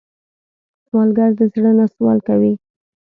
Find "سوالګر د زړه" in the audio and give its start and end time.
0.87-1.71